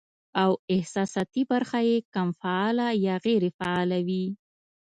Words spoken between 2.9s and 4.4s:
يا غېر فعاله وي